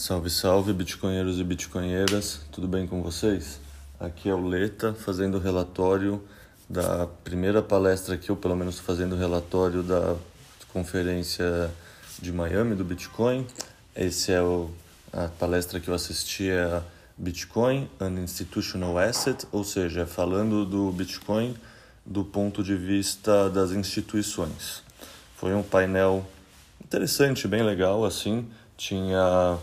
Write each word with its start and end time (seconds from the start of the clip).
Salve, 0.00 0.30
salve, 0.30 0.72
bitcoinheiros 0.72 1.38
e 1.38 1.44
bitcoinheiras, 1.44 2.40
tudo 2.50 2.66
bem 2.66 2.86
com 2.86 3.02
vocês? 3.02 3.60
Aqui 4.00 4.30
é 4.30 4.34
o 4.34 4.42
Leta 4.42 4.94
fazendo 4.94 5.38
relatório 5.38 6.24
da 6.66 7.06
primeira 7.22 7.60
palestra 7.60 8.14
aqui, 8.14 8.30
ou 8.30 8.36
pelo 8.38 8.56
menos 8.56 8.78
fazendo 8.78 9.14
relatório 9.14 9.82
da 9.82 10.16
conferência 10.72 11.70
de 12.18 12.32
Miami 12.32 12.74
do 12.74 12.82
Bitcoin. 12.82 13.46
Esse 13.94 14.32
é 14.32 14.40
o, 14.40 14.70
a 15.12 15.28
palestra 15.28 15.78
que 15.78 15.88
eu 15.88 15.94
assisti 15.94 16.48
é 16.48 16.82
Bitcoin, 17.14 17.86
an 18.00 18.22
Institutional 18.22 18.96
Asset, 18.96 19.46
ou 19.52 19.64
seja, 19.64 20.06
falando 20.06 20.64
do 20.64 20.90
Bitcoin 20.92 21.54
do 22.06 22.24
ponto 22.24 22.64
de 22.64 22.74
vista 22.74 23.50
das 23.50 23.70
instituições. 23.70 24.82
Foi 25.36 25.54
um 25.54 25.62
painel 25.62 26.26
interessante, 26.82 27.46
bem 27.46 27.62
legal, 27.62 28.02
assim, 28.02 28.48
tinha 28.78 29.58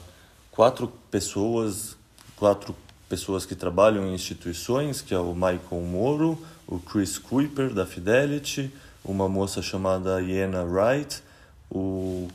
quatro 0.58 0.92
pessoas, 1.12 1.96
quatro 2.36 2.76
pessoas 3.08 3.46
que 3.46 3.54
trabalham 3.54 4.08
em 4.08 4.16
instituições, 4.16 5.02
que 5.02 5.14
é 5.14 5.20
o 5.20 5.36
Michael 5.36 5.84
Moro, 5.88 6.44
o 6.66 6.80
Chris 6.80 7.20
Kuiper 7.20 7.72
da 7.72 7.86
Fidelity, 7.86 8.74
uma 9.06 9.30
moça 9.30 9.62
chamada 9.62 10.20
Iena 10.20 10.64
Wright, 10.64 11.22
o, 11.70 12.28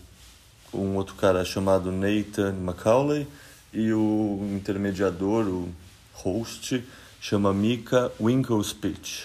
um 0.73 0.95
outro 0.95 1.17
cara 1.17 1.45
chamado 1.45 1.91
Nathan 1.91 2.53
Macaulay 2.53 3.27
e 3.73 3.93
o 3.93 4.39
intermediador, 4.55 5.49
o 5.49 5.69
host, 6.13 6.81
chama 7.21 7.53
Mika 7.53 8.13
Winklespitch. 8.21 9.25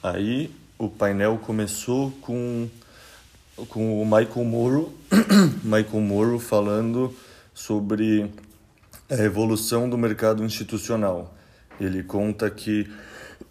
Aí 0.00 0.48
o 0.78 0.88
painel 0.88 1.38
começou 1.38 2.12
com, 2.20 2.68
com 3.68 4.00
o 4.00 4.04
Michael 4.04 4.44
Moro, 4.44 4.94
Michael 5.64 6.00
Moro 6.02 6.38
falando 6.38 7.12
sobre 7.58 8.30
a 9.10 9.16
evolução 9.16 9.90
do 9.90 9.98
mercado 9.98 10.44
institucional. 10.44 11.34
Ele 11.80 12.04
conta 12.04 12.48
que 12.48 12.88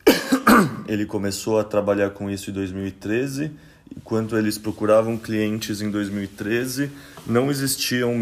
ele 0.88 1.06
começou 1.06 1.60
a 1.60 1.64
trabalhar 1.66 2.12
com 2.12 2.30
isso 2.30 2.50
em 2.50 2.54
2013. 2.54 3.52
Enquanto 3.96 4.38
eles 4.38 4.58
procuravam 4.58 5.18
clientes 5.18 5.82
em 5.82 5.92
2013, 5.92 6.90
não 7.26 7.52
existiam 7.52 8.18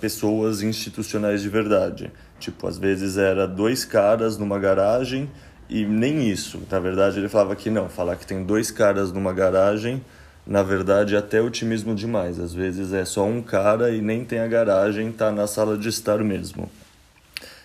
pessoas 0.00 0.62
institucionais 0.62 1.42
de 1.42 1.48
verdade. 1.48 2.12
Tipo, 2.38 2.68
às 2.68 2.78
vezes 2.78 3.16
era 3.16 3.44
dois 3.46 3.84
caras 3.84 4.38
numa 4.38 4.58
garagem 4.58 5.28
e 5.68 5.84
nem 5.84 6.30
isso. 6.30 6.62
Na 6.70 6.78
verdade, 6.78 7.18
ele 7.18 7.28
falava 7.28 7.56
que 7.56 7.70
não, 7.70 7.88
falar 7.88 8.14
que 8.14 8.26
tem 8.26 8.44
dois 8.44 8.70
caras 8.70 9.10
numa 9.10 9.32
garagem 9.32 10.00
na 10.46 10.62
verdade, 10.62 11.16
até 11.16 11.40
otimismo 11.40 11.94
demais. 11.94 12.38
Às 12.38 12.52
vezes 12.52 12.92
é 12.92 13.04
só 13.04 13.24
um 13.24 13.40
cara 13.40 13.90
e 13.90 14.00
nem 14.02 14.24
tem 14.24 14.40
a 14.40 14.46
garagem, 14.46 15.10
tá 15.10 15.32
na 15.32 15.46
sala 15.46 15.78
de 15.78 15.88
estar 15.88 16.22
mesmo. 16.22 16.70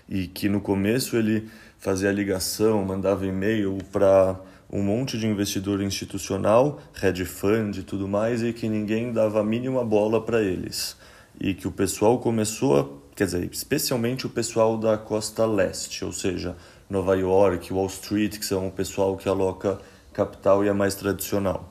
E 0.07 0.27
que 0.27 0.47
no 0.47 0.61
começo 0.61 1.17
ele 1.17 1.49
fazia 1.77 2.11
ligação, 2.11 2.83
mandava 2.85 3.25
e-mail 3.25 3.77
para 3.91 4.39
um 4.71 4.81
monte 4.81 5.17
de 5.17 5.27
investidor 5.27 5.81
institucional, 5.81 6.79
hedge 7.01 7.25
fund 7.25 7.77
e 7.77 7.83
tudo 7.83 8.07
mais, 8.07 8.43
e 8.43 8.53
que 8.53 8.69
ninguém 8.69 9.11
dava 9.11 9.41
a 9.41 9.43
mínima 9.43 9.83
bola 9.83 10.21
para 10.23 10.41
eles. 10.41 10.95
E 11.39 11.53
que 11.53 11.67
o 11.67 11.71
pessoal 11.71 12.19
começou, 12.19 13.03
quer 13.15 13.25
dizer, 13.25 13.49
especialmente 13.51 14.25
o 14.25 14.29
pessoal 14.29 14.77
da 14.77 14.97
costa 14.97 15.45
leste, 15.45 16.05
ou 16.05 16.11
seja, 16.11 16.55
Nova 16.89 17.15
York, 17.15 17.73
Wall 17.73 17.87
Street, 17.87 18.37
que 18.37 18.45
são 18.45 18.67
o 18.67 18.71
pessoal 18.71 19.17
que 19.17 19.27
aloca 19.27 19.79
capital 20.13 20.63
e 20.63 20.67
é 20.67 20.73
mais 20.73 20.95
tradicional. 20.95 21.68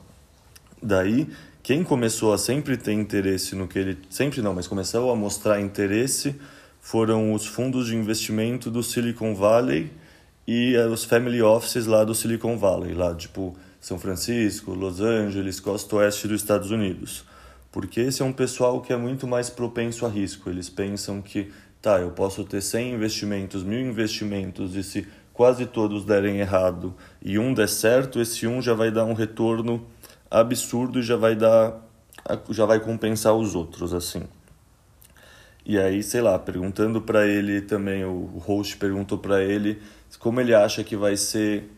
Daí, 0.81 1.27
quem 1.61 1.83
começou 1.83 2.33
a 2.33 2.37
sempre 2.37 2.77
ter 2.77 2.93
interesse 2.93 3.55
no 3.55 3.67
que 3.67 3.77
ele. 3.77 3.97
Sempre 4.09 4.41
não, 4.41 4.53
mas 4.53 4.67
começou 4.67 5.11
a 5.11 5.15
mostrar 5.15 5.59
interesse 5.59 6.35
foram 6.79 7.33
os 7.33 7.45
fundos 7.45 7.87
de 7.87 7.95
investimento 7.95 8.71
do 8.71 8.81
Silicon 8.81 9.35
Valley 9.35 9.91
e 10.47 10.75
eh, 10.75 10.87
os 10.87 11.03
family 11.03 11.41
offices 11.41 11.85
lá 11.85 12.03
do 12.03 12.15
Silicon 12.15 12.57
Valley, 12.57 12.93
lá 12.93 13.13
tipo 13.13 13.55
São 13.79 13.99
Francisco, 13.99 14.73
Los 14.73 15.01
Angeles, 15.01 15.59
costa 15.59 15.97
oeste 15.97 16.27
dos 16.27 16.41
Estados 16.41 16.71
Unidos. 16.71 17.25
Porque 17.71 17.99
esse 17.99 18.21
é 18.21 18.25
um 18.25 18.33
pessoal 18.33 18.81
que 18.81 18.91
é 18.91 18.97
muito 18.97 19.27
mais 19.27 19.49
propenso 19.49 20.05
a 20.05 20.09
risco. 20.09 20.49
Eles 20.49 20.69
pensam 20.69 21.21
que, 21.21 21.51
tá, 21.79 21.99
eu 21.99 22.09
posso 22.09 22.43
ter 22.43 22.61
100 22.61 22.93
investimentos, 22.95 23.63
mil 23.63 23.79
investimentos, 23.79 24.75
e 24.75 24.81
se 24.81 25.05
quase 25.31 25.67
todos 25.67 26.03
derem 26.03 26.39
errado 26.39 26.95
e 27.21 27.37
um 27.37 27.53
der 27.53 27.69
certo, 27.69 28.19
esse 28.19 28.47
um 28.47 28.61
já 28.61 28.73
vai 28.73 28.89
dar 28.89 29.05
um 29.05 29.13
retorno 29.13 29.85
absurdo 30.29 30.99
e 30.99 31.03
já 31.03 31.15
vai 31.15 31.35
dar 31.35 31.85
já 32.49 32.65
vai 32.65 32.79
compensar 32.79 33.33
os 33.33 33.55
outros 33.55 33.93
assim. 33.93 34.23
E 35.65 35.77
aí, 35.77 36.01
sei 36.01 36.21
lá, 36.21 36.37
perguntando 36.39 37.01
para 37.01 37.27
ele 37.27 37.61
também, 37.61 38.03
o 38.03 38.37
host 38.39 38.77
perguntou 38.77 39.17
para 39.17 39.43
ele 39.43 39.81
como 40.17 40.41
ele 40.41 40.53
acha 40.53 40.83
que 40.83 40.95
vai 40.95 41.15
ser 41.15 41.69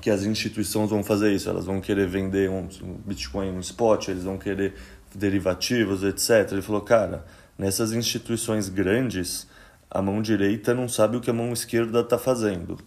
que 0.00 0.10
as 0.10 0.24
instituições 0.24 0.90
vão 0.90 1.02
fazer 1.02 1.32
isso. 1.32 1.48
Elas 1.48 1.66
vão 1.66 1.80
querer 1.80 2.06
vender 2.06 2.48
um 2.50 2.68
Bitcoin 3.04 3.52
no 3.52 3.60
spot, 3.60 4.08
eles 4.08 4.24
vão 4.24 4.38
querer 4.38 4.74
derivativos, 5.14 6.02
etc. 6.02 6.52
Ele 6.52 6.62
falou, 6.62 6.80
cara, 6.80 7.24
nessas 7.56 7.92
instituições 7.92 8.68
grandes, 8.68 9.46
a 9.90 10.00
mão 10.00 10.22
direita 10.22 10.74
não 10.74 10.88
sabe 10.88 11.16
o 11.16 11.20
que 11.20 11.30
a 11.30 11.34
mão 11.34 11.52
esquerda 11.52 12.00
está 12.00 12.18
fazendo. 12.18 12.78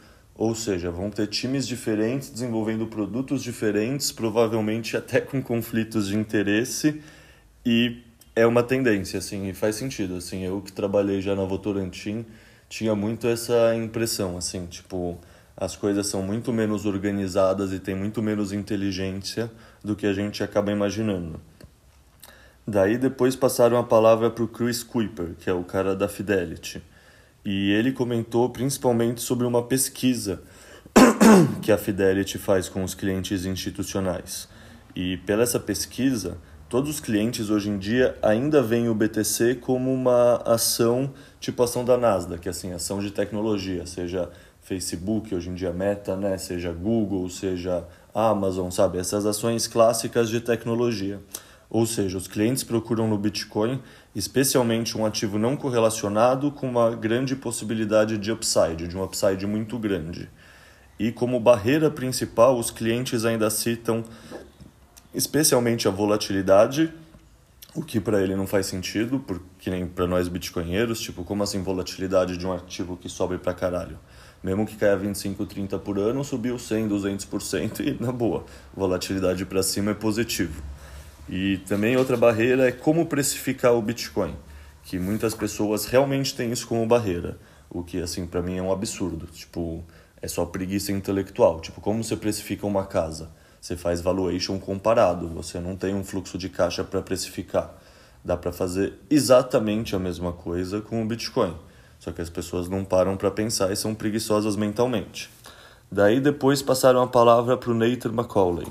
Ou 0.42 0.56
seja, 0.56 0.90
vão 0.90 1.12
ter 1.12 1.28
times 1.28 1.68
diferentes 1.68 2.32
desenvolvendo 2.32 2.88
produtos 2.88 3.44
diferentes, 3.44 4.12
provavelmente 4.12 4.98
até 4.98 5.22
com 5.22 5.40
conflitos 5.40 6.08
de 6.08 6.18
interesse, 6.18 7.00
e 7.64 8.02
é 8.36 8.48
uma 8.48 8.64
tendência, 8.64 9.20
assim, 9.20 9.48
e 9.48 9.54
faz 9.54 9.76
sentido, 9.76 10.16
assim, 10.16 10.44
eu 10.44 10.60
que 10.60 10.72
trabalhei 10.72 11.22
já 11.22 11.36
na 11.36 11.44
Votorantim, 11.44 12.26
tinha 12.68 12.96
muito 12.96 13.28
essa 13.28 13.76
impressão, 13.76 14.36
assim, 14.36 14.66
tipo, 14.66 15.20
as 15.56 15.76
coisas 15.76 16.08
são 16.08 16.24
muito 16.24 16.52
menos 16.52 16.88
organizadas 16.88 17.72
e 17.72 17.78
tem 17.78 17.94
muito 17.94 18.20
menos 18.20 18.52
inteligência 18.52 19.52
do 19.84 19.96
que 19.96 20.08
a 20.08 20.14
gente 20.14 20.44
acaba 20.44 20.72
imaginando. 20.72 21.40
Daí 22.68 22.98
depois 22.98 23.36
passaram 23.36 23.78
a 23.78 23.84
palavra 23.84 24.32
para 24.32 24.44
o 24.44 24.48
Chris 24.48 24.82
Kuiper, 24.82 25.36
que 25.40 25.52
é 25.52 25.54
o 25.54 25.64
cara 25.64 25.96
da 25.96 26.08
Fidelity 26.08 26.82
e 27.44 27.72
ele 27.72 27.92
comentou 27.92 28.50
principalmente 28.50 29.22
sobre 29.22 29.46
uma 29.46 29.64
pesquisa 29.64 30.42
que 31.62 31.72
a 31.72 31.78
Fidelity 31.78 32.38
faz 32.38 32.70
com 32.70 32.84
os 32.84 32.94
clientes 32.94 33.46
institucionais. 33.46 34.48
E 34.96 35.18
pela 35.18 35.44
essa 35.44 35.60
pesquisa, 35.60 36.38
todos 36.70 36.90
os 36.90 37.00
clientes 37.00 37.50
hoje 37.50 37.70
em 37.70 37.78
dia 37.78 38.18
ainda 38.22 38.62
veem 38.62 38.90
o 38.90 38.96
BTC 38.96 39.56
como 39.56 39.94
uma 39.94 40.38
ação 40.46 41.14
tipo 41.40 41.64
ação 41.64 41.84
da 41.84 41.98
Nasdaq, 41.98 42.48
assim, 42.48 42.74
ação 42.74 43.00
de 43.00 43.12
tecnologia, 43.12 43.86
seja 43.86 44.30
Facebook, 44.62 45.34
hoje 45.34 45.50
em 45.50 45.56
dia 45.56 45.74
Meta, 45.74 46.16
né, 46.16 46.38
seja 46.38 46.72
Google, 46.72 47.28
seja 47.30 47.84
Amazon, 48.14 48.70
sabe, 48.70 49.00
essas 49.00 49.26
ações 49.26 49.68
clássicas 49.68 50.30
de 50.30 50.40
tecnologia. 50.40 51.20
Ou 51.72 51.86
seja, 51.86 52.18
os 52.18 52.28
clientes 52.28 52.66
procuram 52.66 53.08
no 53.08 53.18
Bitcoin 53.18 53.82
especialmente 54.14 54.98
um 54.98 55.06
ativo 55.06 55.40
não 55.40 55.56
correlacionado 55.56 56.52
com 56.52 56.68
uma 56.68 56.94
grande 56.94 57.34
possibilidade 57.34 58.18
de 58.18 58.30
upside, 58.30 58.90
de 58.90 58.98
um 58.98 59.02
upside 59.02 59.48
muito 59.48 59.80
grande. 59.80 60.30
E 61.00 61.14
como 61.14 61.40
barreira 61.40 61.90
principal, 61.90 62.60
os 62.60 62.70
clientes 62.70 63.24
ainda 63.24 63.50
citam 63.50 64.04
especialmente 65.16 65.88
a 65.88 65.92
volatilidade, 65.92 66.94
o 67.74 67.82
que 67.82 68.02
para 68.02 68.22
ele 68.22 68.36
não 68.36 68.46
faz 68.46 68.66
sentido, 68.66 69.20
porque 69.20 69.70
nem 69.70 69.88
para 69.88 70.06
nós 70.06 70.28
bitcoinheiros, 70.28 71.00
tipo, 71.00 71.24
como 71.24 71.42
assim 71.42 71.64
volatilidade 71.64 72.36
de 72.36 72.46
um 72.46 72.52
ativo 72.52 72.98
que 72.98 73.08
sobe 73.08 73.38
para 73.38 73.54
caralho? 73.54 73.98
Mesmo 74.44 74.66
que 74.66 74.76
caia 74.76 74.98
25, 74.98 75.46
30 75.46 75.80
por 75.80 75.98
ano, 75.98 76.22
subiu 76.22 76.60
100, 76.60 76.90
200% 76.90 77.80
e 77.80 78.04
na 78.04 78.12
boa, 78.12 78.44
volatilidade 78.76 79.46
para 79.46 79.64
cima 79.64 79.92
é 79.92 79.94
positivo. 79.94 80.62
E 81.32 81.60
também 81.60 81.96
outra 81.96 82.18
barreira 82.18 82.68
é 82.68 82.74
como 82.74 83.06
precificar 83.06 83.74
o 83.74 83.82
Bitcoin, 83.82 84.36
que 84.84 85.00
muitas 85.00 85.34
pessoas 85.34 85.86
realmente 85.86 86.36
têm 86.36 86.52
isso 86.52 86.68
como 86.68 86.86
barreira, 86.86 87.40
o 87.70 87.82
que 87.82 88.02
assim 88.02 88.28
para 88.28 88.42
mim 88.42 88.58
é 88.58 88.62
um 88.62 88.70
absurdo. 88.70 89.28
Tipo, 89.28 89.82
é 90.22 90.28
só 90.28 90.46
preguiça 90.46 90.92
intelectual. 90.92 91.62
Tipo, 91.62 91.80
como 91.80 92.04
você 92.04 92.18
precifica 92.18 92.68
uma 92.68 92.86
casa? 92.86 93.30
Você 93.62 93.78
faz 93.78 94.02
valuation 94.02 94.60
comparado, 94.60 95.30
você 95.30 95.58
não 95.58 95.78
tem 95.78 95.96
um 95.96 96.04
fluxo 96.04 96.38
de 96.38 96.50
caixa 96.50 96.84
para 96.84 97.02
precificar. 97.02 97.76
Dá 98.26 98.36
para 98.36 98.52
fazer 98.52 98.96
exatamente 99.10 99.96
a 99.96 100.00
mesma 100.00 100.34
coisa 100.34 100.82
com 100.82 101.02
o 101.02 101.06
Bitcoin. 101.08 101.56
Só 101.98 102.12
que 102.12 102.22
as 102.22 102.30
pessoas 102.30 102.68
não 102.68 102.84
param 102.84 103.16
para 103.16 103.32
pensar 103.32 103.72
e 103.72 103.78
são 103.78 103.96
preguiçosas 103.96 104.58
mentalmente. 104.58 105.30
Daí 105.90 106.20
depois 106.20 106.62
passaram 106.62 107.02
a 107.02 107.08
palavra 107.08 107.56
para 107.56 107.72
o 107.72 107.74
Nathan 107.74 108.12
Macaulay 108.12 108.68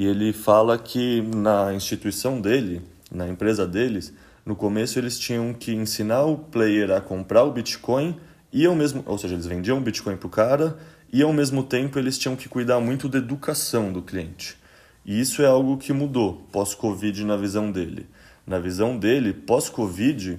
e 0.00 0.06
ele 0.06 0.32
fala 0.32 0.78
que 0.78 1.20
na 1.20 1.74
instituição 1.74 2.40
dele, 2.40 2.80
na 3.12 3.28
empresa 3.28 3.66
deles, 3.66 4.14
no 4.46 4.56
começo 4.56 4.98
eles 4.98 5.18
tinham 5.18 5.52
que 5.52 5.74
ensinar 5.74 6.24
o 6.24 6.38
player 6.38 6.90
a 6.90 7.02
comprar 7.02 7.44
o 7.44 7.52
Bitcoin 7.52 8.18
e 8.50 8.64
ao 8.64 8.74
mesmo, 8.74 9.02
ou 9.04 9.18
seja, 9.18 9.34
eles 9.34 9.44
vendiam 9.44 9.76
o 9.76 9.80
Bitcoin 9.82 10.16
para 10.16 10.26
o 10.26 10.30
cara 10.30 10.78
e 11.12 11.22
ao 11.22 11.34
mesmo 11.34 11.62
tempo 11.62 11.98
eles 11.98 12.16
tinham 12.16 12.34
que 12.34 12.48
cuidar 12.48 12.80
muito 12.80 13.10
da 13.10 13.18
educação 13.18 13.92
do 13.92 14.00
cliente. 14.00 14.56
E 15.04 15.20
isso 15.20 15.42
é 15.42 15.46
algo 15.46 15.76
que 15.76 15.92
mudou 15.92 16.46
pós-Covid 16.50 17.22
na 17.26 17.36
visão 17.36 17.70
dele. 17.70 18.06
Na 18.46 18.58
visão 18.58 18.96
dele, 18.96 19.34
pós-Covid, 19.34 20.38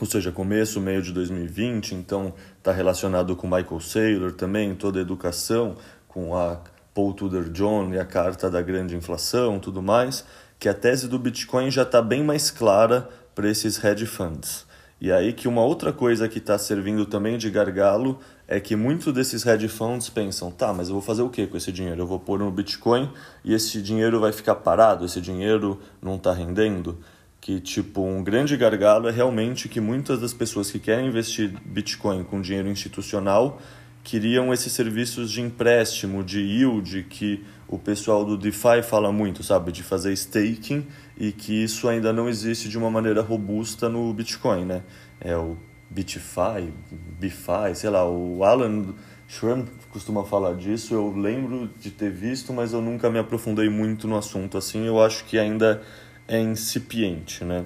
ou 0.00 0.06
seja, 0.06 0.32
começo, 0.32 0.80
meio 0.80 1.02
de 1.02 1.12
2020, 1.12 1.96
então 1.96 2.32
está 2.56 2.72
relacionado 2.72 3.36
com 3.36 3.46
Michael 3.46 3.80
Saylor 3.80 4.32
também, 4.32 4.74
toda 4.74 5.00
a 5.00 5.02
educação, 5.02 5.76
com 6.08 6.34
a 6.34 6.62
Paul 6.94 7.14
Tudor 7.14 7.50
John 7.50 7.92
e 7.92 7.98
a 7.98 8.04
carta 8.04 8.50
da 8.50 8.60
grande 8.60 8.96
inflação, 8.96 9.58
tudo 9.58 9.82
mais, 9.82 10.24
que 10.58 10.68
a 10.68 10.74
tese 10.74 11.08
do 11.08 11.18
Bitcoin 11.18 11.70
já 11.70 11.82
está 11.82 12.02
bem 12.02 12.22
mais 12.22 12.50
clara 12.50 13.08
para 13.34 13.48
esses 13.48 13.82
hedge 13.82 14.06
funds. 14.06 14.66
E 15.00 15.10
aí 15.10 15.32
que 15.32 15.48
uma 15.48 15.62
outra 15.62 15.92
coisa 15.92 16.28
que 16.28 16.38
está 16.38 16.58
servindo 16.58 17.06
também 17.06 17.38
de 17.38 17.50
gargalo 17.50 18.18
é 18.46 18.60
que 18.60 18.76
muitos 18.76 19.14
desses 19.14 19.46
hedge 19.46 19.68
funds 19.68 20.10
pensam, 20.10 20.50
tá, 20.50 20.72
mas 20.72 20.88
eu 20.88 20.94
vou 20.94 21.02
fazer 21.02 21.22
o 21.22 21.30
que 21.30 21.46
com 21.46 21.56
esse 21.56 21.72
dinheiro? 21.72 22.02
Eu 22.02 22.06
vou 22.06 22.18
pôr 22.18 22.38
no 22.38 22.50
Bitcoin 22.50 23.10
e 23.44 23.54
esse 23.54 23.80
dinheiro 23.80 24.20
vai 24.20 24.32
ficar 24.32 24.56
parado, 24.56 25.04
esse 25.04 25.20
dinheiro 25.20 25.80
não 26.02 26.16
está 26.16 26.32
rendendo? 26.32 26.98
que 27.40 27.58
tipo 27.58 28.02
um 28.02 28.22
grande 28.22 28.56
gargalo 28.56 29.08
é 29.08 29.10
realmente 29.10 29.68
que 29.68 29.80
muitas 29.80 30.20
das 30.20 30.34
pessoas 30.34 30.70
que 30.70 30.78
querem 30.78 31.06
investir 31.06 31.50
Bitcoin 31.64 32.22
com 32.22 32.40
dinheiro 32.40 32.68
institucional 32.68 33.60
queriam 34.10 34.52
esses 34.52 34.72
serviços 34.72 35.30
de 35.30 35.40
empréstimo, 35.40 36.24
de 36.24 36.40
yield 36.40 37.04
que 37.04 37.44
o 37.68 37.78
pessoal 37.78 38.24
do 38.24 38.36
DeFi 38.36 38.82
fala 38.82 39.12
muito, 39.12 39.44
sabe, 39.44 39.70
de 39.70 39.84
fazer 39.84 40.12
staking 40.14 40.84
e 41.16 41.30
que 41.30 41.62
isso 41.62 41.88
ainda 41.88 42.12
não 42.12 42.28
existe 42.28 42.68
de 42.68 42.76
uma 42.76 42.90
maneira 42.90 43.22
robusta 43.22 43.88
no 43.88 44.12
Bitcoin, 44.12 44.64
né? 44.64 44.82
É 45.20 45.36
o 45.36 45.56
Bitify, 45.88 46.72
BiFi, 47.20 47.76
sei 47.76 47.88
lá, 47.88 48.04
o 48.04 48.42
Alan 48.42 48.92
Schramm 49.28 49.64
costuma 49.92 50.24
falar 50.24 50.56
disso, 50.56 50.92
eu 50.92 51.16
lembro 51.16 51.70
de 51.78 51.92
ter 51.92 52.10
visto, 52.10 52.52
mas 52.52 52.72
eu 52.72 52.82
nunca 52.82 53.08
me 53.08 53.18
aprofundei 53.20 53.68
muito 53.68 54.08
no 54.08 54.18
assunto 54.18 54.58
assim, 54.58 54.86
eu 54.86 55.00
acho 55.00 55.24
que 55.24 55.38
ainda 55.38 55.82
é 56.26 56.40
incipiente, 56.40 57.44
né? 57.44 57.64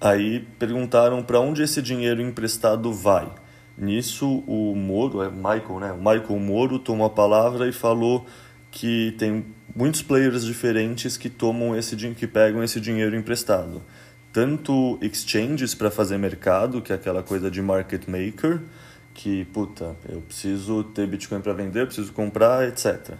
Aí 0.00 0.40
perguntaram 0.58 1.22
para 1.22 1.38
onde 1.38 1.62
esse 1.62 1.80
dinheiro 1.80 2.20
emprestado 2.20 2.92
vai. 2.92 3.43
Nisso 3.76 4.44
o 4.46 4.74
Moro, 4.74 5.22
é 5.22 5.28
Michael, 5.28 5.80
né? 5.80 5.92
O 5.92 5.96
Michael 5.96 6.38
Moro 6.38 6.78
tomou 6.78 7.06
a 7.06 7.10
palavra 7.10 7.68
e 7.68 7.72
falou 7.72 8.24
que 8.70 9.14
tem 9.18 9.44
muitos 9.74 10.02
players 10.02 10.44
diferentes 10.44 11.16
que 11.16 11.28
tomam 11.28 11.76
esse 11.76 11.96
que 12.14 12.26
pegam 12.26 12.62
esse 12.62 12.80
dinheiro 12.80 13.16
emprestado. 13.16 13.82
Tanto 14.32 14.98
exchanges 15.00 15.74
para 15.74 15.90
fazer 15.90 16.18
mercado, 16.18 16.82
que 16.82 16.92
é 16.92 16.96
aquela 16.96 17.22
coisa 17.22 17.50
de 17.50 17.62
market 17.62 18.08
maker, 18.08 18.60
que 19.14 19.44
puta, 19.46 19.94
eu 20.08 20.20
preciso 20.20 20.82
ter 20.82 21.06
Bitcoin 21.06 21.40
para 21.40 21.52
vender, 21.52 21.86
preciso 21.86 22.12
comprar, 22.12 22.66
etc. 22.68 23.14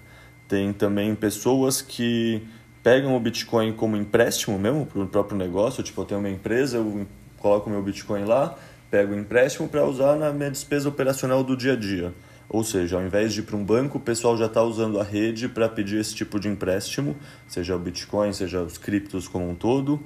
Tem 0.48 0.72
também 0.72 1.14
pessoas 1.14 1.80
que 1.80 2.42
pegam 2.82 3.16
o 3.16 3.20
Bitcoin 3.20 3.72
como 3.72 3.96
empréstimo 3.96 4.58
mesmo 4.58 4.86
para 4.86 5.02
o 5.02 5.06
próprio 5.06 5.38
negócio. 5.38 5.82
Tipo, 5.82 6.02
eu 6.02 6.04
tenho 6.04 6.20
uma 6.20 6.28
empresa, 6.28 6.78
eu 6.78 7.06
coloco 7.38 7.70
meu 7.70 7.82
Bitcoin 7.82 8.24
lá, 8.24 8.58
pego 8.94 9.12
o 9.12 9.18
empréstimo 9.18 9.68
para 9.68 9.84
usar 9.84 10.14
na 10.14 10.32
minha 10.32 10.48
despesa 10.48 10.88
operacional 10.88 11.42
do 11.42 11.56
dia 11.56 11.72
a 11.72 11.76
dia. 11.76 12.14
Ou 12.48 12.62
seja, 12.62 12.94
ao 12.94 13.02
invés 13.02 13.32
de 13.32 13.40
ir 13.40 13.42
para 13.42 13.56
um 13.56 13.64
banco, 13.64 13.98
o 13.98 14.00
pessoal 14.00 14.36
já 14.36 14.46
está 14.46 14.62
usando 14.62 15.00
a 15.00 15.02
rede 15.02 15.48
para 15.48 15.68
pedir 15.68 15.98
esse 15.98 16.14
tipo 16.14 16.38
de 16.38 16.46
empréstimo, 16.46 17.16
seja 17.48 17.74
o 17.74 17.78
Bitcoin, 17.80 18.32
seja 18.32 18.62
os 18.62 18.78
criptos 18.78 19.26
como 19.26 19.50
um 19.50 19.54
todo. 19.56 20.00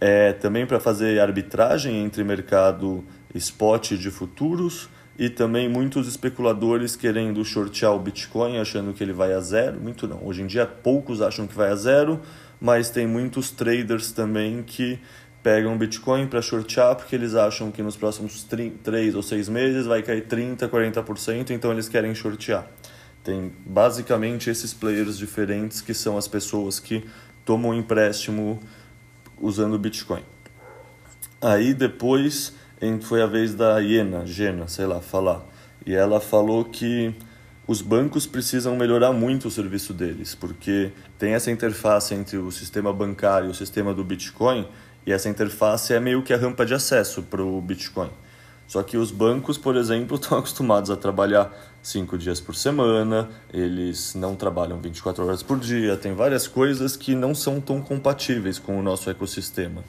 É, 0.00 0.32
também 0.32 0.64
para 0.64 0.80
fazer 0.80 1.20
arbitragem 1.20 2.02
entre 2.02 2.24
mercado 2.24 3.04
spot 3.34 3.92
de 3.92 4.10
futuros 4.10 4.88
e 5.18 5.28
também 5.28 5.68
muitos 5.68 6.08
especuladores 6.08 6.96
querendo 6.96 7.44
shortear 7.44 7.94
o 7.94 7.98
Bitcoin, 7.98 8.56
achando 8.56 8.94
que 8.94 9.04
ele 9.04 9.12
vai 9.12 9.34
a 9.34 9.40
zero. 9.40 9.78
Muito 9.78 10.08
não. 10.08 10.24
Hoje 10.24 10.40
em 10.40 10.46
dia, 10.46 10.64
poucos 10.64 11.20
acham 11.20 11.46
que 11.46 11.54
vai 11.54 11.68
a 11.68 11.76
zero, 11.76 12.18
mas 12.58 12.88
tem 12.88 13.06
muitos 13.06 13.50
traders 13.50 14.10
também 14.10 14.62
que 14.62 14.98
pegam 15.42 15.76
Bitcoin 15.76 16.26
para 16.26 16.40
shortear 16.40 16.94
porque 16.94 17.16
eles 17.16 17.34
acham 17.34 17.70
que 17.70 17.82
nos 17.82 17.96
próximos 17.96 18.44
3 18.44 19.14
ou 19.14 19.22
6 19.22 19.48
meses 19.48 19.86
vai 19.86 20.02
cair 20.02 20.26
30%, 20.26 20.68
40%, 20.68 21.50
então 21.50 21.72
eles 21.72 21.88
querem 21.88 22.14
shortear. 22.14 22.66
Tem 23.24 23.52
basicamente 23.66 24.50
esses 24.50 24.72
players 24.72 25.18
diferentes 25.18 25.80
que 25.80 25.94
são 25.94 26.16
as 26.16 26.28
pessoas 26.28 26.78
que 26.78 27.04
tomam 27.44 27.74
empréstimo 27.74 28.60
usando 29.40 29.78
Bitcoin. 29.78 30.22
Aí 31.40 31.74
depois 31.74 32.54
foi 33.02 33.22
a 33.22 33.26
vez 33.26 33.54
da 33.54 33.78
Iena, 33.78 34.26
Gena, 34.26 34.66
sei 34.68 34.86
lá, 34.86 35.00
falar. 35.00 35.44
E 35.84 35.94
ela 35.94 36.20
falou 36.20 36.64
que 36.64 37.14
os 37.66 37.80
bancos 37.80 38.26
precisam 38.26 38.76
melhorar 38.76 39.12
muito 39.12 39.46
o 39.48 39.50
serviço 39.50 39.92
deles, 39.94 40.34
porque 40.34 40.90
tem 41.18 41.34
essa 41.34 41.50
interface 41.50 42.12
entre 42.12 42.36
o 42.36 42.50
sistema 42.50 42.92
bancário 42.92 43.48
e 43.48 43.50
o 43.50 43.54
sistema 43.54 43.94
do 43.94 44.02
Bitcoin, 44.02 44.66
e 45.06 45.12
essa 45.12 45.28
interface 45.28 45.92
é 45.92 46.00
meio 46.00 46.22
que 46.22 46.32
a 46.32 46.36
rampa 46.36 46.64
de 46.64 46.74
acesso 46.74 47.22
para 47.22 47.42
o 47.42 47.60
Bitcoin. 47.60 48.10
Só 48.66 48.82
que 48.82 48.96
os 48.96 49.10
bancos, 49.10 49.58
por 49.58 49.76
exemplo, 49.76 50.16
estão 50.20 50.38
acostumados 50.38 50.90
a 50.90 50.96
trabalhar 50.96 51.52
cinco 51.82 52.16
dias 52.16 52.40
por 52.40 52.54
semana, 52.54 53.28
eles 53.52 54.14
não 54.14 54.36
trabalham 54.36 54.80
24 54.80 55.26
horas 55.26 55.42
por 55.42 55.58
dia, 55.58 55.96
tem 55.96 56.14
várias 56.14 56.46
coisas 56.46 56.96
que 56.96 57.14
não 57.14 57.34
são 57.34 57.60
tão 57.60 57.82
compatíveis 57.82 58.58
com 58.58 58.78
o 58.78 58.82
nosso 58.82 59.10
ecossistema. 59.10 59.82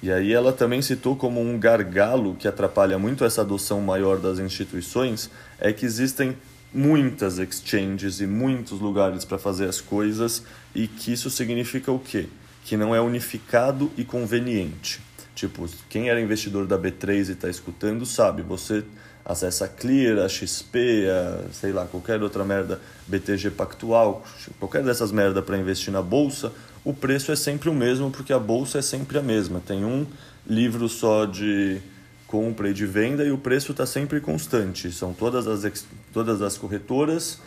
E 0.00 0.12
aí 0.12 0.32
ela 0.32 0.52
também 0.52 0.80
citou 0.80 1.16
como 1.16 1.40
um 1.40 1.58
gargalo 1.58 2.36
que 2.36 2.46
atrapalha 2.46 2.98
muito 2.98 3.24
essa 3.24 3.40
adoção 3.40 3.80
maior 3.80 4.18
das 4.18 4.38
instituições 4.38 5.28
é 5.58 5.72
que 5.72 5.84
existem 5.84 6.36
muitas 6.72 7.38
exchanges 7.38 8.20
e 8.20 8.26
muitos 8.26 8.78
lugares 8.80 9.24
para 9.24 9.38
fazer 9.38 9.68
as 9.68 9.80
coisas 9.80 10.44
e 10.72 10.86
que 10.86 11.12
isso 11.12 11.28
significa 11.30 11.90
o 11.90 11.98
quê? 11.98 12.28
Que 12.68 12.76
não 12.76 12.94
é 12.94 13.00
unificado 13.00 13.90
e 13.96 14.04
conveniente. 14.04 15.00
Tipo, 15.34 15.66
quem 15.88 16.10
era 16.10 16.20
investidor 16.20 16.66
da 16.66 16.78
B3 16.78 17.30
e 17.30 17.32
está 17.32 17.48
escutando 17.48 18.04
sabe, 18.04 18.42
você 18.42 18.84
acessa 19.24 19.64
a 19.64 19.68
Clear, 19.68 20.18
a 20.18 20.28
XP, 20.28 21.06
a, 21.08 21.50
sei 21.50 21.72
lá, 21.72 21.86
qualquer 21.86 22.22
outra 22.22 22.44
merda, 22.44 22.78
BTG 23.06 23.52
Pactual, 23.52 24.22
qualquer 24.60 24.84
dessas 24.84 25.10
merda 25.10 25.40
para 25.40 25.56
investir 25.56 25.90
na 25.90 26.02
bolsa, 26.02 26.52
o 26.84 26.92
preço 26.92 27.32
é 27.32 27.36
sempre 27.36 27.70
o 27.70 27.74
mesmo 27.74 28.10
porque 28.10 28.34
a 28.34 28.38
bolsa 28.38 28.80
é 28.80 28.82
sempre 28.82 29.16
a 29.16 29.22
mesma. 29.22 29.62
Tem 29.66 29.82
um 29.82 30.06
livro 30.46 30.90
só 30.90 31.24
de 31.24 31.80
compra 32.26 32.68
e 32.68 32.74
de 32.74 32.84
venda 32.84 33.24
e 33.24 33.30
o 33.30 33.38
preço 33.38 33.72
está 33.72 33.86
sempre 33.86 34.20
constante. 34.20 34.92
São 34.92 35.14
todas 35.14 35.46
as, 35.46 35.86
todas 36.12 36.42
as 36.42 36.58
corretoras 36.58 37.40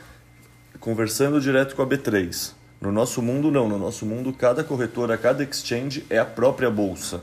conversando 0.80 1.40
direto 1.40 1.76
com 1.76 1.84
a 1.84 1.88
B3. 1.88 2.60
No 2.82 2.92
nosso 2.92 3.22
mundo, 3.22 3.52
não. 3.52 3.70
No 3.70 3.78
nosso 3.78 4.08
mundo, 4.08 4.34
cada 4.34 4.64
corretora, 4.64 5.16
cada 5.16 5.44
exchange 5.44 6.04
é 6.10 6.18
a 6.18 6.26
própria 6.26 6.70
bolsa. 6.70 7.22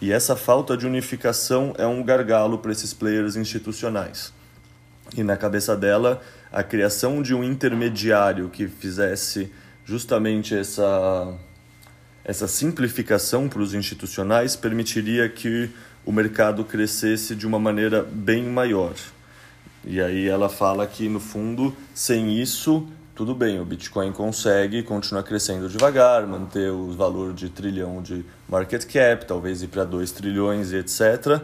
E 0.00 0.10
essa 0.10 0.34
falta 0.34 0.74
de 0.74 0.86
unificação 0.86 1.74
é 1.76 1.86
um 1.86 2.02
gargalo 2.02 2.58
para 2.58 2.72
esses 2.72 2.94
players 2.94 3.36
institucionais. 3.36 4.32
E 5.14 5.22
na 5.22 5.36
cabeça 5.36 5.76
dela, 5.76 6.22
a 6.50 6.62
criação 6.62 7.22
de 7.22 7.34
um 7.34 7.44
intermediário 7.44 8.48
que 8.48 8.66
fizesse 8.66 9.52
justamente 9.84 10.54
essa, 10.54 11.34
essa 12.24 12.48
simplificação 12.48 13.48
para 13.48 13.60
os 13.60 13.74
institucionais 13.74 14.56
permitiria 14.56 15.28
que 15.28 15.70
o 16.04 16.12
mercado 16.12 16.64
crescesse 16.64 17.34
de 17.34 17.46
uma 17.46 17.58
maneira 17.58 18.02
bem 18.02 18.44
maior. 18.44 18.94
E 19.84 20.00
aí 20.00 20.26
ela 20.26 20.48
fala 20.48 20.86
que, 20.86 21.08
no 21.08 21.20
fundo, 21.20 21.76
sem 21.94 22.40
isso, 22.40 22.88
tudo 23.16 23.34
bem, 23.34 23.58
o 23.58 23.64
Bitcoin 23.64 24.12
consegue 24.12 24.82
continuar 24.82 25.22
crescendo 25.22 25.70
devagar, 25.70 26.26
manter 26.26 26.70
o 26.70 26.92
valor 26.92 27.32
de 27.32 27.48
trilhão 27.48 28.02
de 28.02 28.22
market 28.46 28.84
cap, 28.84 29.24
talvez 29.24 29.62
ir 29.62 29.68
para 29.68 29.84
2 29.84 30.12
trilhões 30.12 30.70
e 30.70 30.76
etc. 30.76 31.40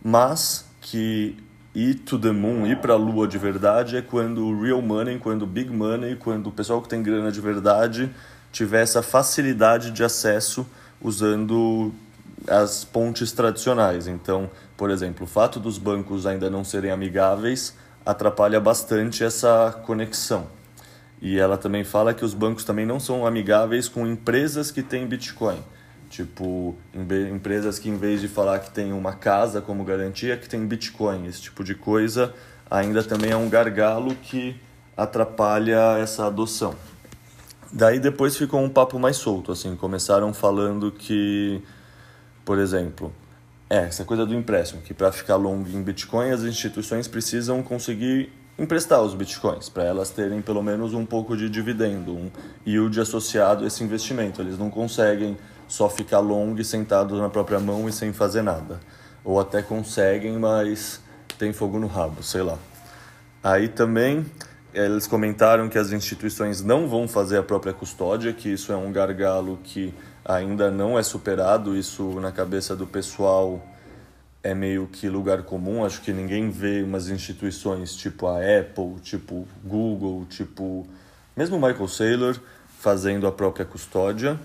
Mas 0.00 0.64
que 0.80 1.36
ir 1.74 1.94
to 1.96 2.16
the 2.16 2.30
moon, 2.30 2.64
ir 2.64 2.76
para 2.76 2.92
a 2.92 2.96
lua 2.96 3.26
de 3.26 3.38
verdade, 3.38 3.96
é 3.96 4.02
quando 4.02 4.46
o 4.46 4.62
real 4.62 4.80
money, 4.80 5.18
quando 5.18 5.42
o 5.42 5.46
big 5.46 5.68
money, 5.68 6.14
quando 6.14 6.46
o 6.46 6.52
pessoal 6.52 6.80
que 6.80 6.88
tem 6.88 7.02
grana 7.02 7.32
de 7.32 7.40
verdade 7.40 8.08
tiver 8.52 8.82
essa 8.82 9.02
facilidade 9.02 9.90
de 9.90 10.04
acesso 10.04 10.64
usando 11.02 11.92
as 12.46 12.84
pontes 12.84 13.32
tradicionais. 13.32 14.06
Então, 14.06 14.48
por 14.76 14.90
exemplo, 14.90 15.24
o 15.24 15.26
fato 15.28 15.58
dos 15.58 15.76
bancos 15.76 16.24
ainda 16.24 16.48
não 16.48 16.62
serem 16.62 16.92
amigáveis 16.92 17.74
atrapalha 18.04 18.60
bastante 18.60 19.24
essa 19.24 19.72
conexão. 19.84 20.55
E 21.20 21.38
ela 21.38 21.56
também 21.56 21.84
fala 21.84 22.12
que 22.12 22.24
os 22.24 22.34
bancos 22.34 22.64
também 22.64 22.84
não 22.84 23.00
são 23.00 23.26
amigáveis 23.26 23.88
com 23.88 24.06
empresas 24.06 24.70
que 24.70 24.82
têm 24.82 25.06
Bitcoin. 25.06 25.58
Tipo, 26.08 26.76
empresas 27.32 27.78
que 27.78 27.88
em 27.88 27.96
vez 27.96 28.20
de 28.20 28.28
falar 28.28 28.60
que 28.60 28.70
tem 28.70 28.92
uma 28.92 29.12
casa 29.12 29.60
como 29.60 29.84
garantia, 29.84 30.36
que 30.36 30.48
tem 30.48 30.64
Bitcoin, 30.66 31.26
esse 31.26 31.42
tipo 31.42 31.64
de 31.64 31.74
coisa, 31.74 32.32
ainda 32.70 33.02
também 33.02 33.30
é 33.30 33.36
um 33.36 33.48
gargalo 33.48 34.14
que 34.14 34.56
atrapalha 34.96 35.98
essa 35.98 36.26
adoção. 36.26 36.74
Daí 37.72 37.98
depois 37.98 38.36
ficou 38.36 38.62
um 38.62 38.68
papo 38.68 38.98
mais 38.98 39.16
solto, 39.16 39.50
assim, 39.50 39.74
começaram 39.74 40.32
falando 40.32 40.92
que, 40.92 41.60
por 42.44 42.58
exemplo, 42.58 43.12
é, 43.68 43.78
essa 43.78 44.04
coisa 44.04 44.24
do 44.24 44.34
empréstimo, 44.34 44.80
que 44.82 44.94
para 44.94 45.10
ficar 45.10 45.36
longo 45.36 45.68
em 45.68 45.82
Bitcoin 45.82 46.30
as 46.30 46.42
instituições 46.42 47.08
precisam 47.08 47.62
conseguir 47.62 48.32
emprestar 48.58 49.02
os 49.02 49.14
bitcoins, 49.14 49.68
para 49.68 49.84
elas 49.84 50.10
terem 50.10 50.40
pelo 50.40 50.62
menos 50.62 50.94
um 50.94 51.04
pouco 51.04 51.36
de 51.36 51.48
dividendo, 51.48 52.12
um 52.12 52.30
yield 52.66 52.98
associado 53.00 53.64
a 53.64 53.66
esse 53.66 53.84
investimento. 53.84 54.40
Eles 54.40 54.58
não 54.58 54.70
conseguem 54.70 55.36
só 55.68 55.88
ficar 55.88 56.20
long 56.20 56.56
sentado 56.62 57.16
na 57.18 57.28
própria 57.28 57.58
mão 57.60 57.88
e 57.88 57.92
sem 57.92 58.12
fazer 58.12 58.42
nada. 58.42 58.80
ou 59.24 59.40
até 59.40 59.60
conseguem, 59.60 60.38
mas 60.38 61.00
tem 61.36 61.52
fogo 61.52 61.80
no 61.80 61.88
rabo, 61.88 62.22
sei 62.22 62.42
lá. 62.42 62.56
Aí 63.42 63.66
também 63.66 64.24
eles 64.72 65.06
comentaram 65.06 65.68
que 65.68 65.78
as 65.78 65.90
instituições 65.90 66.62
não 66.62 66.88
vão 66.88 67.08
fazer 67.08 67.38
a 67.38 67.42
própria 67.42 67.72
custódia, 67.72 68.32
que 68.32 68.48
isso 68.48 68.72
é 68.72 68.76
um 68.76 68.92
gargalo 68.92 69.58
que 69.64 69.92
ainda 70.24 70.70
não 70.70 70.98
é 70.98 71.02
superado, 71.02 71.76
isso 71.76 72.20
na 72.20 72.30
cabeça 72.30 72.76
do 72.76 72.86
pessoal 72.86 73.60
é 74.46 74.54
meio 74.54 74.86
que 74.86 75.08
lugar 75.08 75.42
comum, 75.42 75.84
acho 75.84 76.00
que 76.00 76.12
ninguém 76.12 76.50
vê 76.50 76.82
umas 76.82 77.08
instituições 77.08 77.96
tipo 77.96 78.28
a 78.28 78.38
Apple, 78.38 79.00
tipo 79.02 79.46
Google, 79.64 80.24
tipo 80.30 80.86
mesmo 81.36 81.56
Michael 81.56 81.88
Saylor 81.88 82.40
fazendo 82.78 83.26
a 83.26 83.32
própria 83.32 83.64
custódia. 83.64 84.38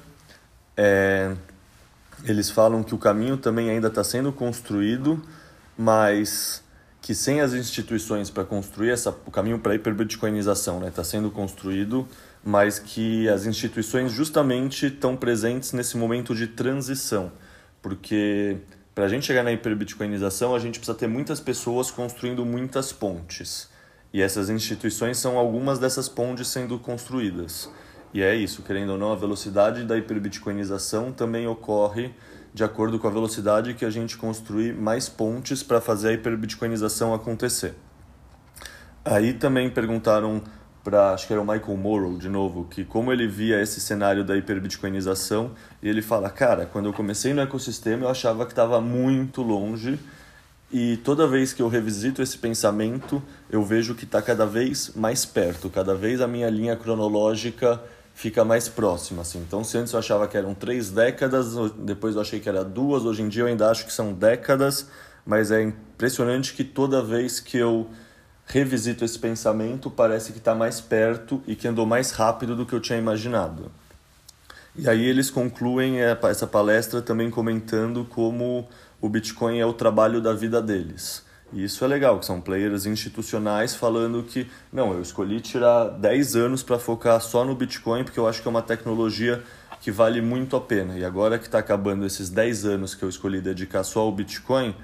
É, 0.76 1.36
eles 2.26 2.50
falam 2.50 2.82
que 2.82 2.96
o 2.96 2.98
caminho 2.98 3.38
também 3.38 3.70
ainda 3.70 3.90
está 3.90 4.04
sendo 4.04 4.32
construído, 4.32 5.22
mas 5.78 6.64
que 7.00 7.14
sem 7.14 7.40
as 7.40 7.54
instituições 7.54 8.30
para 8.30 8.44
construir 8.44 8.90
essa, 8.90 9.10
o 9.26 9.32
caminho 9.32 9.60
para 9.60 9.74
a 9.74 9.76
hiperbitcoinização 9.76 10.76
está 10.78 10.86
né, 10.86 10.92
tá 10.92 11.04
sendo 11.04 11.30
construído, 11.30 12.08
mas 12.44 12.80
que 12.80 13.30
as 13.30 13.46
instituições 13.46 14.12
justamente 14.12 14.88
estão 14.88 15.16
presentes 15.16 15.74
nesse 15.74 15.96
momento 15.96 16.34
de 16.34 16.48
transição, 16.48 17.32
porque 17.82 18.58
para 18.94 19.06
a 19.06 19.08
gente 19.08 19.26
chegar 19.26 19.44
na 19.44 19.52
hiperbitcoinização 19.52 20.54
a 20.54 20.60
gente 20.60 20.80
precisa 20.80 20.98
ter 20.98 21.08
muitas 21.08 21.40
pessoas 21.40 21.90
construindo 21.90 22.46
muitas 22.46 22.92
pontes, 22.92 23.70
e 24.14 24.22
essas 24.22 24.50
instituições 24.50 25.18
são 25.18 25.38
algumas 25.38 25.80
dessas 25.80 26.10
pontes 26.10 26.48
sendo 26.48 26.78
construídas. 26.78 27.70
E 28.14 28.22
é 28.22 28.36
isso, 28.36 28.62
querendo 28.62 28.90
ou 28.92 28.98
não, 28.98 29.14
a 29.14 29.16
velocidade 29.16 29.86
da 29.86 29.98
hiperbitcoinização 29.98 31.14
também 31.14 31.48
ocorre 31.48 32.14
de 32.54 32.64
acordo 32.64 33.00
com 33.00 33.08
a 33.08 33.12
velocidade 33.12 33.74
que 33.74 33.86
a 33.86 33.90
gente 33.90 34.18
construir 34.18 34.74
mais 34.74 35.08
pontes 35.08 35.64
para 35.64 35.80
fazer 35.80 36.10
a 36.10 36.14
hiperbitcoinização 36.14 37.14
acontecer. 37.14 37.74
Aí 39.06 39.34
também 39.34 39.70
perguntaram 39.70 40.44
para, 40.84 41.14
acho 41.14 41.28
que 41.28 41.34
era 41.34 41.42
o 41.42 41.46
Michael 41.46 41.78
Morrow, 41.78 42.18
de 42.18 42.28
novo, 42.28 42.66
que 42.66 42.84
como 42.84 43.12
ele 43.12 43.28
via 43.28 43.62
esse 43.62 43.80
cenário 43.80 44.24
da 44.24 44.36
hiperbitcoinização, 44.36 45.52
e 45.82 45.88
ele 45.88 46.02
fala, 46.02 46.30
cara, 46.30 46.66
quando 46.66 46.88
eu 46.88 46.94
comecei 46.94 47.34
no 47.34 47.42
ecossistema 47.42 48.06
eu 48.06 48.10
achava 48.10 48.46
que 48.46 48.52
estava 48.52 48.82
muito 48.82 49.42
longe, 49.42 50.00
e 50.72 50.98
toda 50.98 51.28
vez 51.28 51.52
que 51.52 51.62
eu 51.62 51.68
revisito 51.68 52.22
esse 52.22 52.38
pensamento, 52.38 53.22
eu 53.50 53.64
vejo 53.64 53.94
que 53.94 54.06
está 54.06 54.22
cada 54.22 54.46
vez 54.46 54.92
mais 54.96 55.26
perto, 55.26 55.70
cada 55.70 55.94
vez 55.94 56.22
a 56.22 56.28
minha 56.28 56.50
linha 56.50 56.76
cronológica 56.78 57.82
fica 58.16 58.46
mais 58.46 58.70
próxima. 58.70 59.22
Assim. 59.22 59.40
Então, 59.40 59.64
se 59.64 59.78
antes 59.78 59.92
eu 59.92 60.00
achava 60.00 60.28
que 60.28 60.38
eram 60.38 60.54
três 60.54 60.90
décadas, 60.90 61.56
depois 61.78 62.16
eu 62.16 62.22
achei 62.22 62.40
que 62.40 62.48
era 62.48 62.64
duas, 62.64 63.04
hoje 63.04 63.22
em 63.22 63.28
dia 63.28 63.44
eu 63.44 63.48
ainda 63.48 63.70
acho 63.70 63.86
que 63.86 63.92
são 63.92 64.14
décadas, 64.14 64.88
mas 65.26 65.52
é 65.52 65.62
impressionante 65.62 66.54
que 66.54 66.64
toda 66.64 67.04
vez 67.04 67.40
que 67.42 67.58
eu 67.58 67.90
revisito 68.52 69.06
esse 69.06 69.18
pensamento, 69.18 69.90
parece 69.90 70.34
que 70.34 70.38
está 70.38 70.54
mais 70.54 70.82
perto 70.82 71.42
e 71.48 71.56
que 71.56 71.70
andou 71.70 71.86
mais 71.86 72.12
rápido 72.12 72.54
do 72.54 72.66
que 72.66 72.74
eu 72.74 72.82
tinha 72.82 73.00
imaginado. 73.00 73.72
E 74.76 74.90
aí 74.90 75.06
eles 75.06 75.30
concluem 75.30 76.02
essa 76.02 76.46
palestra 76.46 77.02
também 77.02 77.32
comentando 77.32 78.06
como 78.10 78.68
o 79.00 79.08
Bitcoin 79.08 79.58
é 79.58 79.66
o 79.66 79.72
trabalho 79.72 80.20
da 80.20 80.34
vida 80.34 80.62
deles. 80.62 81.24
E 81.54 81.64
isso 81.64 81.84
é 81.86 81.88
legal, 81.88 82.20
que 82.20 82.26
são 82.26 82.42
players 82.42 82.86
institucionais 82.86 83.74
falando 83.74 84.22
que, 84.24 84.50
não, 84.72 84.94
eu 84.94 85.02
escolhi 85.02 85.40
tirar 85.40 85.86
10 85.86 86.36
anos 86.36 86.62
para 86.62 86.78
focar 86.78 87.22
só 87.22 87.46
no 87.46 87.56
Bitcoin 87.56 88.04
porque 88.04 88.20
eu 88.20 88.28
acho 88.28 88.42
que 88.42 88.48
é 88.50 88.52
uma 88.52 88.62
tecnologia 88.62 89.42
que 89.80 89.92
vale 89.92 90.22
muito 90.22 90.58
a 90.58 90.62
pena. 90.62 90.98
E 90.98 91.06
agora 91.06 91.40
que 91.40 91.46
está 91.46 91.60
acabando 91.60 92.06
esses 92.06 92.30
10 92.30 92.66
anos 92.66 92.96
que 92.96 93.04
eu 93.04 93.10
escolhi 93.10 93.40
dedicar 93.40 93.84
só 93.84 94.02
ao 94.02 94.12
Bitcoin, 94.12 94.76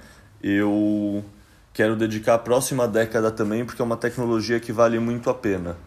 eu 0.41 1.23
quero 1.77 1.95
dedicar 1.95 2.33
a 2.33 2.39
próxima 2.39 2.87
década 2.87 3.29
também 3.29 3.63
porque 3.63 3.79
é 3.79 3.85
uma 3.85 3.95
tecnologia 3.95 4.59
que 4.59 4.71
vale 4.71 4.97
muito 4.97 5.29
a 5.29 5.33
pena. 5.35 5.77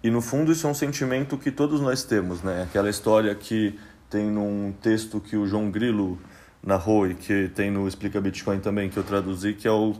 E 0.00 0.08
no 0.08 0.22
fundo 0.22 0.52
isso 0.52 0.68
é 0.68 0.70
um 0.70 0.74
sentimento 0.74 1.36
que 1.36 1.50
todos 1.50 1.80
nós 1.80 2.04
temos, 2.04 2.44
né? 2.44 2.62
Aquela 2.62 2.88
história 2.88 3.34
que 3.34 3.76
tem 4.08 4.30
num 4.30 4.72
texto 4.80 5.20
que 5.20 5.36
o 5.36 5.44
João 5.44 5.68
Grilo 5.68 6.16
narrou 6.62 7.08
e 7.08 7.16
que 7.16 7.48
tem 7.48 7.72
no 7.72 7.88
Explica 7.88 8.20
Bitcoin 8.20 8.60
também, 8.60 8.88
que 8.88 8.96
eu 8.96 9.02
traduzi, 9.02 9.52
que 9.52 9.66
é 9.66 9.70
o 9.72 9.96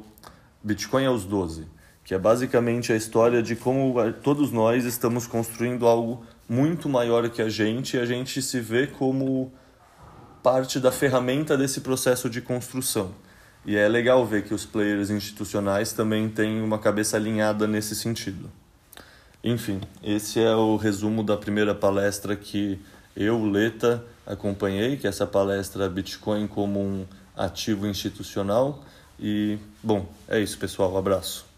Bitcoin 0.63 1.07
aos 1.07 1.25
12, 1.25 1.67
que 2.05 2.15
é 2.15 2.19
basicamente 2.21 2.93
a 2.93 2.97
história 2.97 3.43
de 3.43 3.57
como 3.57 3.97
todos 4.23 4.53
nós 4.53 4.85
estamos 4.85 5.27
construindo 5.27 5.89
algo 5.89 6.25
muito 6.49 6.89
maior 6.89 7.29
que 7.29 7.43
a 7.43 7.49
gente 7.49 7.97
e 7.97 8.01
a 8.01 8.07
gente 8.07 8.41
se 8.41 8.61
vê 8.61 8.87
como 8.87 9.53
parte 10.41 10.79
da 10.79 10.93
ferramenta 10.93 11.59
desse 11.59 11.81
processo 11.81 12.31
de 12.31 12.41
construção. 12.41 13.13
E 13.65 13.77
é 13.77 13.87
legal 13.89 14.27
ver 14.27 14.43
que 14.43 14.53
os 14.53 14.67
players 14.67 15.11
institucionais 15.11 15.93
também 15.93 16.29
têm 16.29 16.61
uma 16.61 16.79
cabeça 16.79 17.17
alinhada 17.17 17.67
nesse 17.67 17.95
sentido. 17.95 18.51
Enfim, 19.43 19.81
esse 20.03 20.41
é 20.41 20.55
o 20.55 20.77
resumo 20.77 21.23
da 21.23 21.37
primeira 21.37 21.75
palestra 21.75 22.35
que 22.35 22.81
eu, 23.17 23.45
Leta, 23.45 24.05
acompanhei, 24.27 24.97
que 24.97 25.07
é 25.07 25.11
essa 25.11 25.27
palestra 25.27 25.89
Bitcoin 25.89 26.47
como 26.47 26.81
um 26.81 27.07
ativo 27.37 27.87
institucional. 27.87 28.83
E, 29.19 29.59
bom, 29.83 30.07
é 30.29 30.41
isso, 30.41 30.59
pessoal. 30.59 30.93
Um 30.93 30.99
abraço. 30.99 31.52